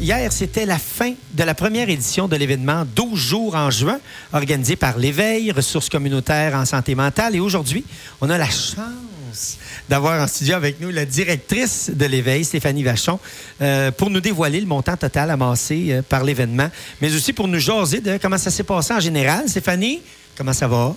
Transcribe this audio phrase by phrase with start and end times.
[0.00, 4.00] hier, c'était la fin de la première édition de l'événement 12 jours en juin,
[4.32, 7.36] organisé par l'Éveil, ressources communautaires en santé mentale.
[7.36, 7.84] Et aujourd'hui,
[8.20, 9.58] on a la chance
[9.88, 13.20] d'avoir en studio avec nous la directrice de l'Éveil, Stéphanie Vachon,
[13.60, 16.70] euh, pour nous dévoiler le montant total amassé euh, par l'événement,
[17.00, 19.48] mais aussi pour nous jaser de comment ça s'est passé en général.
[19.48, 20.00] Stéphanie,
[20.36, 20.96] comment ça va?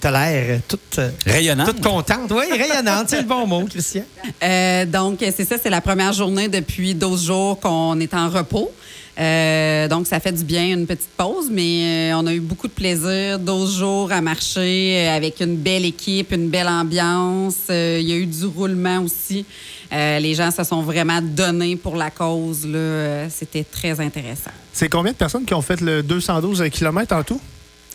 [0.00, 1.66] Tu as l'air toute, euh, Rayonnante.
[1.68, 2.30] toute contente.
[2.30, 4.02] Oui, rayonnante, c'est le bon mot, Christian.
[4.42, 8.70] Euh, donc, c'est ça, c'est la première journée depuis 12 jours qu'on est en repos.
[9.18, 12.68] Euh, donc, ça fait du bien, une petite pause, mais euh, on a eu beaucoup
[12.68, 13.38] de plaisir.
[13.38, 17.56] 12 jours à marcher euh, avec une belle équipe, une belle ambiance.
[17.68, 19.44] Euh, Il y a eu du roulement aussi.
[19.92, 22.64] Euh, les gens se sont vraiment donnés pour la cause.
[22.64, 22.78] là.
[22.78, 24.52] Euh, C'était très intéressant.
[24.72, 27.40] C'est combien de personnes qui ont fait le 212 km en tout?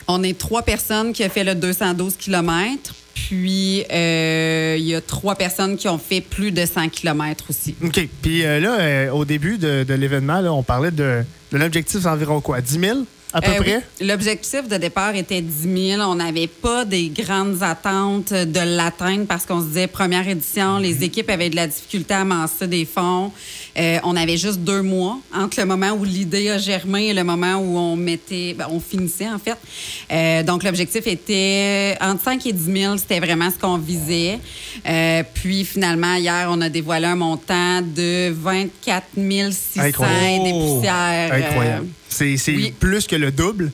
[0.07, 2.93] On est trois personnes qui ont fait le 212 km.
[3.13, 7.73] Puis, euh, il y a trois personnes qui ont fait plus de 100 km aussi.
[7.83, 8.07] OK.
[8.21, 12.61] Puis euh, là, euh, au début de, l'événement, on parlait de, de l'objectif environ quoi?
[12.61, 12.99] 10 000
[13.35, 13.75] à peu Euh, près?
[14.01, 14.07] oui.
[14.07, 16.01] L'objectif de départ était 10 000.
[16.01, 21.03] On n'avait pas des grandes attentes de l'atteindre parce qu'on se disait première édition, les
[21.03, 23.31] équipes avaient de la difficulté à amasser des fonds.
[23.77, 27.23] Euh, on avait juste deux mois entre le moment où l'idée a germé et le
[27.25, 29.57] moment où on mettait, ben, on finissait en fait.
[30.11, 32.97] Euh, donc l'objectif était entre 5 et 10 000.
[32.97, 34.39] C'était vraiment ce qu'on visait.
[34.87, 39.03] Euh, puis finalement hier, on a dévoilé un montant de 24
[39.51, 40.43] 600 Incroyable.
[40.45, 41.33] des poussières.
[41.33, 41.87] Incroyable.
[42.15, 42.73] C'est oui.
[42.79, 43.71] plus que le double.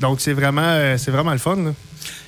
[0.00, 1.56] Donc, c'est vraiment, euh, c'est vraiment le fun.
[1.56, 1.74] là.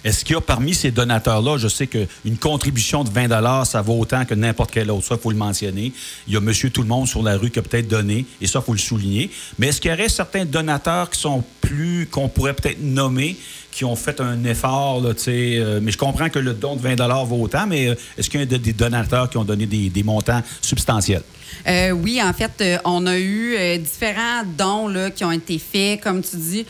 [0.04, 3.98] Est-ce qu'il y a parmi ces donateurs-là, je sais qu'une contribution de 20 ça vaut
[3.98, 5.06] autant que n'importe quel autre.
[5.06, 5.92] Ça, il faut le mentionner.
[6.26, 8.46] Il y a monsieur tout le monde sur la rue qui a peut-être donné, et
[8.46, 9.30] ça, il faut le souligner.
[9.58, 13.36] Mais est-ce qu'il y aurait certains donateurs qui sont plus, qu'on pourrait peut-être nommer,
[13.74, 17.42] qui ont fait un effort, euh, mais je comprends que le don de 20 vaut
[17.42, 21.22] autant, mais euh, est-ce qu'il y a des donateurs qui ont donné des, montants substantiels?
[21.66, 26.36] Euh, oui, en fait, on a eu différents dons qui ont été faits, comme tu
[26.36, 26.66] dis.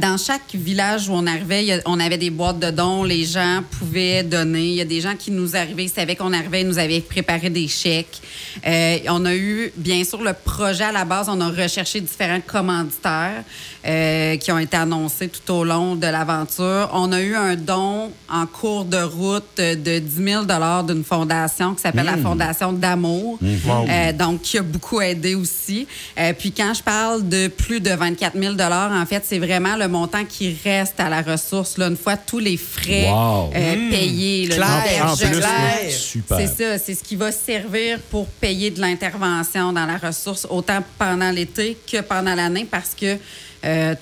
[0.00, 3.04] Dans chaque village où on arrivait, on avait des boîtes de dons.
[3.04, 4.68] Les gens pouvaient donner.
[4.68, 7.00] Il y a des gens qui nous arrivaient, ils savaient qu'on arrivait, ils nous avaient
[7.00, 8.20] préparé des chèques.
[8.66, 11.28] Euh, on a eu, bien sûr, le projet à la base.
[11.28, 13.44] On a recherché différents commanditaires
[13.86, 16.90] euh, qui ont été annoncés tout au long de l'aventure.
[16.92, 20.44] On a eu un don en cours de route de 10 000
[20.86, 23.38] d'une fondation qui s'appelle la Fondation d'Amour.
[23.42, 25.86] Euh, donc, qui a beaucoup aidé aussi.
[26.38, 30.24] Puis, quand je parle de plus de 24 000 en fait, c'est vraiment le montant
[30.24, 33.50] qui reste à la ressource, là, une fois tous les frais Wow.
[33.54, 34.46] euh, payés.
[34.48, 35.90] là, en plus.
[35.90, 36.36] Super.
[36.38, 40.80] C'est ça, c'est ce qui va servir pour payer de l'intervention dans la ressource, autant
[40.98, 43.16] pendant l'été que pendant l'année, parce que
[43.66, 43.94] euh,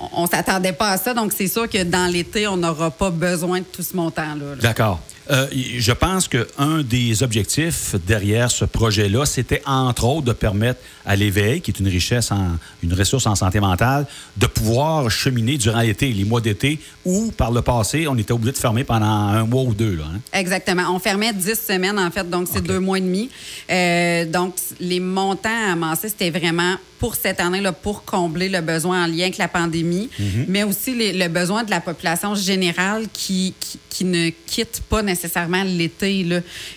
[0.00, 1.14] on, on s'attendait pas à ça.
[1.14, 4.56] Donc, c'est sûr que dans l'été, on n'aura pas besoin de tout ce montant-là.
[4.56, 4.60] là.
[4.60, 5.00] D'accord.
[5.30, 5.46] Euh,
[5.78, 11.60] je pense qu'un des objectifs derrière ce projet-là, c'était entre autres de permettre à l'éveil,
[11.62, 16.12] qui est une richesse, en, une ressource en santé mentale, de pouvoir cheminer durant l'été,
[16.12, 19.62] les mois d'été, où par le passé, on était obligé de fermer pendant un mois
[19.62, 19.96] ou deux.
[19.96, 20.20] Là, hein.
[20.32, 20.94] Exactement.
[20.94, 23.30] On fermait 10 semaines, en fait, donc c'est deux mois et demi.
[23.70, 26.74] Euh, donc, les montants amassés, c'était vraiment
[27.04, 30.08] pour cette année-là, pour combler le besoin en lien avec la pandémie,
[30.48, 35.02] mais aussi les- le besoin de la population générale qui, qui, qui ne quitte pas
[35.02, 36.24] nécessairement l'été.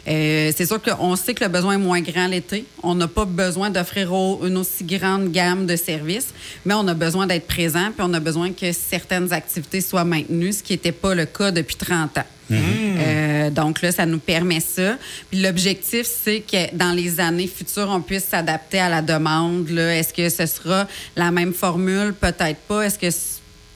[0.06, 2.66] Euh, c'est sûr qu'on sait que le besoin est moins grand l'été.
[2.84, 6.34] On n'a pas besoin d'offrir au- une aussi grande gamme de services,
[6.66, 10.52] mais on a besoin d'être présent, puis on a besoin que certaines activités soient maintenues,
[10.52, 12.26] ce qui n'était pas le cas depuis 30 ans.
[12.52, 14.98] Euh, donc là, ça nous permet ça.
[15.30, 19.70] Puis l'objectif, c'est que dans les années futures, on puisse s'adapter à la demande.
[19.70, 19.96] là.
[19.96, 22.14] Est-ce que ce sera la même formule?
[22.20, 22.84] Peut-être pas.
[22.86, 23.08] Est-ce que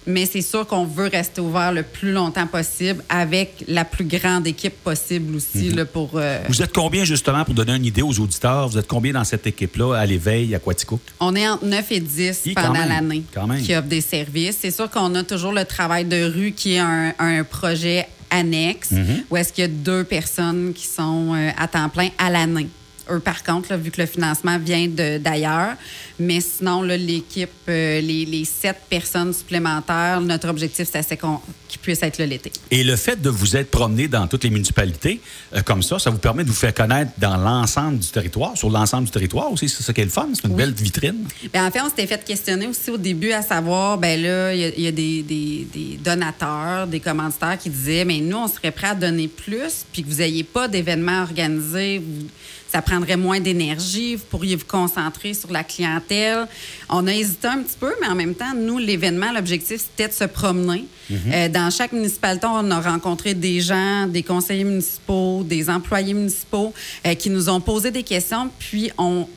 [0.08, 4.48] mais c'est sûr qu'on veut rester ouvert le plus longtemps possible avec la plus grande
[4.48, 6.14] équipe possible aussi là, pour.
[6.16, 9.24] euh, Vous êtes combien, justement, pour donner une idée aux auditeurs, vous êtes combien dans
[9.24, 11.00] cette équipe-là, à l'éveil, à Quatico?
[11.20, 13.22] On est entre 9 et 10 Hi, quand pendant l'année
[13.64, 14.58] qui offrent des services.
[14.60, 18.92] C'est sûr qu'on a toujours le travail de rue qui est un, un projet annexe
[18.92, 19.24] Mm-hmm.
[19.30, 22.68] où est-ce qu'il y a deux personnes qui sont euh, à temps plein à l'année.
[23.10, 24.88] Eux, par contre, là, vu que le financement vient
[25.20, 25.76] d'ailleurs,
[26.20, 32.04] mais sinon, l'équipe, euh, les, les sept personnes supplémentaires, notre objectif, c'est qu'on- qu'ils puissent
[32.04, 32.52] être là l'été.
[32.70, 35.22] Et le fait de vous être promené dans toutes les municipalités,
[35.56, 38.70] euh, comme ça, ça vous permet de vous faire connaître dans l'ensemble du territoire, sur
[38.70, 39.68] l'ensemble du territoire aussi.
[39.70, 40.28] C'est ça qui est le fun.
[40.34, 40.58] C'est une Oui.
[40.58, 41.26] belle vitrine.
[41.54, 44.60] Ben, en fait, on s'était fait questionner aussi au début à savoir, ben là, il
[44.60, 48.38] y a, il y a des, des- des donateurs, des commanditaires qui disaient, mais nous,
[48.38, 52.28] on serait prêts à donner plus, puis que vous n'ayez pas d'événements organisés, vous-
[52.72, 56.48] ça prendrait moins d'énergie, vous pourriez vous concentrer sur la clientèle.
[56.90, 60.14] On a hésité un petit peu, mais en même temps, nous, l'événement, l'objectif, c'était de
[60.14, 60.86] se promener.
[61.12, 66.74] Euh, dans chaque municipalité, on a rencontré des gens, des conseillers municipaux, des employés municipaux
[67.06, 69.28] euh, qui nous ont posé des questions, puis on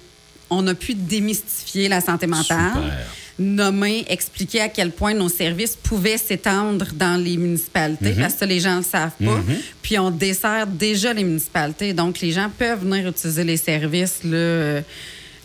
[0.50, 2.72] on a pu démystifier la santé mentale.
[2.74, 3.06] Super.
[3.38, 8.20] Nommer, expliquer à quel point nos services pouvaient s'étendre dans les municipalités, Mhm.
[8.20, 9.40] parce que les gens ne le savent pas.
[9.82, 14.20] Puis on dessert déjà les municipalités, donc les gens peuvent venir utiliser les services.
[14.22, 14.80] Là, euh,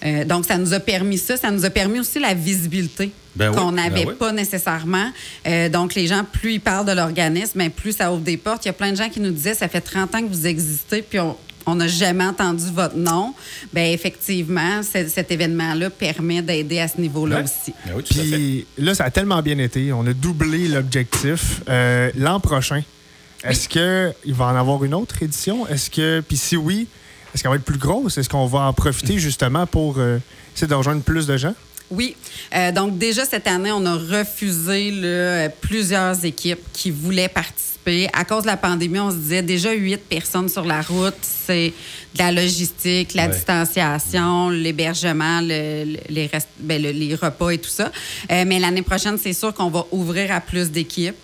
[0.05, 1.35] euh, donc, ça nous a permis ça.
[1.35, 4.13] Ça nous a permis aussi la visibilité Ben qu'on ben n'avait oui.
[4.17, 5.11] pas nécessairement.
[5.47, 8.63] Euh, donc, les gens, plus ils parlent de l'organisme, ben, plus ça ouvre des portes.
[8.65, 10.45] Il y a plein de gens qui nous disaient, ça fait 30 ans que vous
[10.47, 11.35] existez, puis on
[11.71, 13.33] on n'a jamais entendu votre nom.
[13.73, 17.43] Bien, effectivement, ce- cet événement-là permet d'aider à ce niveau-là Ouais.
[17.43, 17.73] aussi.
[17.85, 18.29] Ben oui, tout à fait.
[18.37, 19.91] Puis là, ça a tellement bien été.
[19.93, 21.61] On a doublé l'objectif.
[21.69, 22.81] Euh, L'an prochain,
[23.43, 25.67] est-ce qu'il va en avoir une autre édition?
[25.67, 26.21] Est-ce que.
[26.27, 26.87] Puis si oui,
[27.33, 28.17] est-ce qu'elle va être plus grosse?
[28.17, 30.17] Est-ce qu'on va en profiter justement pour euh,
[30.55, 31.53] essayer de rejoindre plus de gens?
[31.91, 32.15] Oui.
[32.55, 38.07] Euh, donc, déjà cette année, on a refusé là, euh, plusieurs équipes qui voulaient participer.
[38.13, 41.73] À cause de la pandémie, on se disait déjà huit personnes sur la route, c'est
[42.13, 43.33] de la logistique, la Ouais.
[43.33, 47.91] distanciation, l'hébergement, le- le- les, rest- ben, le- les repas et tout ça.
[48.31, 51.15] Euh, mais l'année prochaine, c'est sûr qu'on va ouvrir à plus d'équipes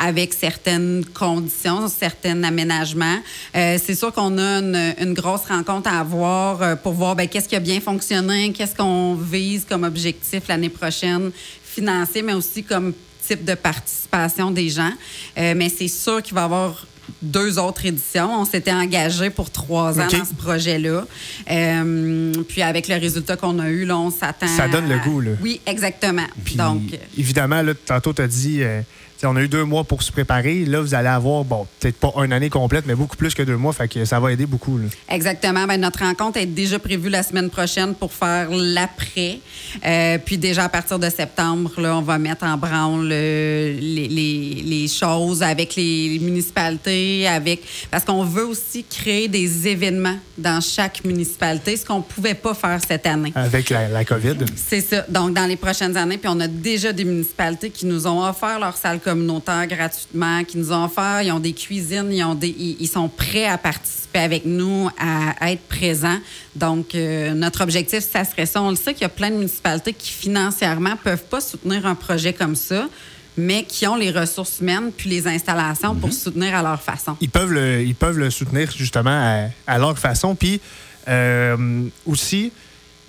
[0.00, 3.18] avec certaines conditions, certains aménagements.
[3.54, 7.28] Euh, c'est sûr qu'on a une, une grosse rencontre à avoir euh, pour voir ben,
[7.28, 11.30] qu'est-ce qui a bien fonctionné, qu'est-ce qu'on vise comme objectif l'année prochaine,
[11.62, 12.94] financier, mais aussi comme
[13.26, 14.92] type de participation des gens.
[15.38, 16.86] Euh, mais c'est sûr qu'il va y avoir
[17.22, 18.40] deux autres éditions.
[18.40, 21.04] On s'était engagé pour trois ans dans ce projet-là.
[21.50, 24.46] Euh, puis avec le résultat qu'on a eu, là, on s'attend.
[24.46, 25.32] Ça donne le goût, là.
[25.42, 26.26] Oui, exactement.
[26.44, 26.82] Puis, Donc,
[27.18, 28.80] évidemment, là, tantôt, tu as dit, euh,
[29.26, 30.64] on a eu deux mois pour se préparer.
[30.64, 33.56] Là, vous allez avoir, bon, peut-être pas une année complète, mais beaucoup plus que deux
[33.56, 33.72] mois.
[33.72, 34.78] Fait que ça va aider beaucoup.
[34.78, 34.84] là.
[35.08, 35.66] Exactement.
[35.66, 39.38] Ben, notre rencontre est déjà prévue la semaine prochaine pour faire l'après.
[39.84, 44.08] Euh, puis déjà à partir de septembre, là, on va mettre en branle euh, les,
[44.08, 50.60] les- les choses avec les municipalités, avec parce qu'on veut aussi créer des événements dans
[50.60, 53.32] chaque municipalité, ce qu'on pouvait pas faire cette année.
[53.34, 54.36] Avec la, la COVID.
[54.56, 55.04] C'est ça.
[55.08, 58.58] Donc, dans les prochaines années, puis on a déjà des municipalités qui nous ont offert
[58.58, 62.48] leur salle communautaire gratuitement, qui nous ont offert, ils ont des cuisines, ils, ont des,
[62.48, 66.18] ils, ils sont prêts à participer avec nous, à, à être présents.
[66.54, 68.62] Donc, euh, notre objectif, ça serait ça.
[68.62, 71.96] On le sait qu'il y a plein de municipalités qui, financièrement, peuvent pas soutenir un
[71.96, 72.88] projet comme ça,
[73.36, 77.16] mais qui ont les ressources humaines puis les installations pour soutenir à leur façon.
[77.20, 80.36] ils peuvent le, ils peuvent le soutenir justement à, à leur façon.
[80.36, 80.60] Puis
[81.08, 82.52] euh, aussi,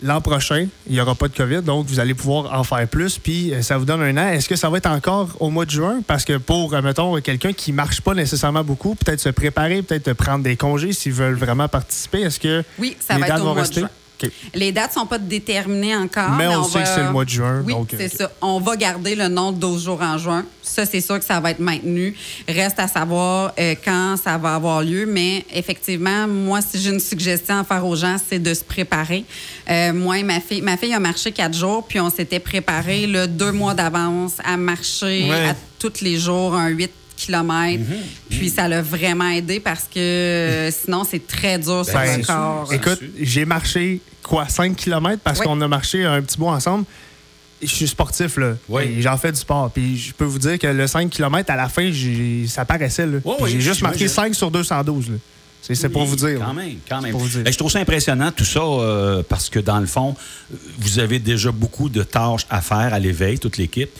[0.01, 3.17] l'an prochain, il n'y aura pas de COVID, donc vous allez pouvoir en faire plus.
[3.19, 4.29] Puis euh, ça vous donne un an.
[4.29, 6.01] Est-ce que ça va être encore au mois de juin?
[6.07, 10.13] Parce que pour, euh, mettons, quelqu'un qui marche pas nécessairement beaucoup, peut-être se préparer, peut-être
[10.13, 13.41] prendre des congés s'ils veulent vraiment participer, est-ce que Oui, ça les va être dates
[13.41, 13.79] au vont mois de rester?
[13.81, 13.89] juin.
[14.53, 16.31] Les dates sont pas déterminées encore.
[16.37, 18.31] Mais on on sait va- que c'est le mois de juin, Oui, c'est ça.
[18.41, 20.45] On va garder le nom de 12 jours en juin.
[20.61, 22.15] Ça, c'est sûr que ça va être maintenu.
[22.47, 25.05] Reste à savoir euh, quand ça va avoir lieu.
[25.05, 29.25] Mais effectivement, moi, si j'ai une suggestion à faire aux gens, c'est de se préparer.
[29.69, 33.07] Euh, moi et ma fille, ma fille a marché quatre jours, puis on s'était préparé
[33.27, 35.49] deux mois d'avance à marcher Ouais.
[35.49, 36.91] à tous les jours un 8
[37.25, 37.83] kilomètres.
[38.29, 42.25] Puis ça l'a vraiment aidé parce que euh, sinon, c'est très dur sur Ben, le
[42.25, 42.67] corps.
[42.67, 42.73] sûr.
[42.75, 45.45] Écoute, j'ai marché quoi, 5 km parce Oui.
[45.45, 46.85] qu'on a marché un petit bout ensemble.
[47.61, 48.53] Je suis sportif, là.
[48.69, 49.01] Oui.
[49.01, 49.69] J'en fais du sport.
[49.71, 51.91] Puis je peux vous dire que le 5 km, à la fin,
[52.47, 53.05] ça paraissait.
[53.05, 53.19] là.
[53.23, 54.15] Oui, j'ai juste marqué j'imagine.
[54.33, 55.09] 5 sur 212.
[55.11, 55.15] là.
[55.61, 56.39] C'est c'est pour vous dire.
[56.43, 57.11] Quand même, quand même.
[57.11, 57.43] pour vous dire.
[57.43, 60.15] Ben, je trouve ça impressionnant, tout ça, euh, parce que dans le fond,
[60.79, 63.91] vous avez déjà beaucoup de tâches à faire à l'éveil, toute l'équipe,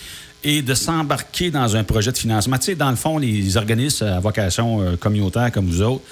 [0.44, 2.58] et de s'embarquer dans un projet de financement.
[2.58, 6.04] Tu sais, dans le fond, les organismes à vocation euh, communautaire comme vous autres,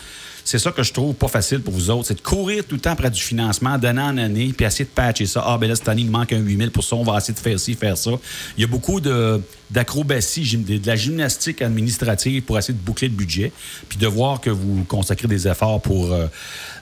[0.45, 2.81] c'est ça que je trouve pas facile pour vous autres, c'est de courir tout le
[2.81, 5.43] temps près du financement, d'année en année, puis essayer de patcher ça.
[5.45, 7.39] Ah, ben là, cette année, il manque un 8000 pour ça, on va essayer de
[7.39, 8.11] faire ci, faire ça.
[8.57, 9.39] Il y a beaucoup de,
[9.71, 13.51] d'acrobatie, de, la gymnastique administrative pour essayer de boucler le budget,
[13.87, 16.11] puis de voir que vous consacrez des efforts pour...
[16.11, 16.27] euh,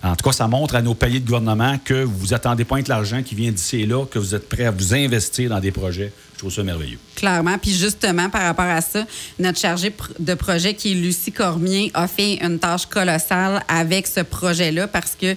[0.03, 2.89] en tout cas, ça montre à nos paliers de gouvernement que vous attendez pas de
[2.89, 5.71] l'argent qui vient d'ici et là, que vous êtes prêts à vous investir dans des
[5.71, 6.11] projets.
[6.37, 6.99] Je trouve ça merveilleux.
[7.15, 7.57] Clairement.
[7.57, 9.07] Puis justement, par rapport à ça,
[9.39, 14.19] notre chargée de projet, qui est Lucie Cormier, a fait une tâche colossale avec ce
[14.19, 15.35] projet-là parce que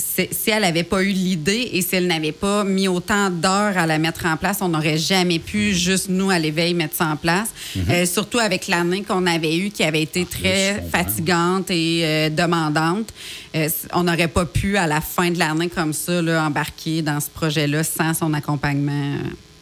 [0.00, 3.86] si elle n'avait pas eu l'idée et si elle n'avait pas mis autant d'heures à
[3.86, 7.16] la mettre en place, on n'aurait jamais pu, juste nous, à l'éveil, mettre ça en
[7.16, 7.48] place.
[7.88, 12.30] Euh, surtout avec l'année qu'on avait eue, qui avait été je très fatigante et euh,
[12.30, 13.12] demandante.
[13.54, 17.20] Euh, on n'aurait pas pu, à la fin de l'année comme ça, là, embarquer dans
[17.20, 19.16] ce projet-là sans son accompagnement.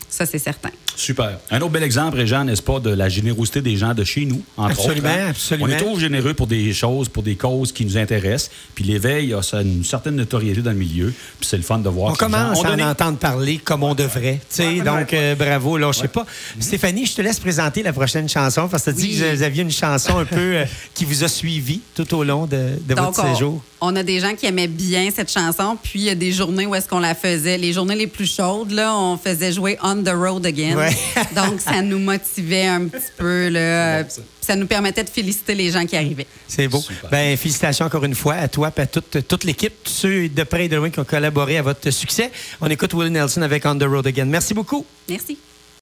[0.08, 0.70] Ça, c'est certain.
[0.98, 1.38] Super.
[1.52, 4.42] Un autre bel exemple, Réjean, n'est-ce pas, de la générosité des gens de chez nous,
[4.56, 5.18] entre Absolument, autres.
[5.20, 5.26] hein?
[5.30, 5.66] absolument.
[5.66, 8.50] On est toujours généreux pour des choses, pour des causes qui nous intéressent.
[8.74, 11.12] Puis l'éveil a une certaine notoriété dans le milieu.
[11.38, 12.82] Puis c'est le fun de voir On gens commence à donné.
[12.82, 14.40] en entendre parler comme on devrait.
[14.50, 14.80] tu sais.
[14.80, 15.76] donc, euh, bravo.
[15.78, 16.26] Là, je sais pas.
[16.58, 19.42] Stéphanie, je te laisse présenter la prochaine chanson parce que tu as dit que vous
[19.44, 20.64] aviez une chanson un peu euh,
[20.94, 23.62] qui vous a suivi tout au long de, de Donc, votre séjour.
[23.80, 26.66] On, a des gens qui aimaient bien cette chanson, puis il y a des journées
[26.66, 27.58] où est-ce qu'on la faisait.
[27.58, 30.76] Les journées les plus chaudes, là, on faisait jouer On the Road Again.
[30.76, 30.96] Ouais.
[31.36, 33.48] Donc, ça nous motivait un petit peu.
[33.48, 34.22] Là, ça.
[34.40, 36.26] ça nous permettait de féliciter les gens qui arrivaient.
[36.46, 36.80] C'est beau.
[36.80, 37.10] Super.
[37.10, 40.42] Ben, félicitations encore une fois à toi et à toute, toute l'équipe, tous ceux de
[40.42, 42.30] près et de loin qui ont collaboré à votre succès.
[42.60, 44.26] On écoute Will Nelson avec On the Road Again.
[44.26, 44.84] Merci beaucoup.
[45.08, 45.38] Merci.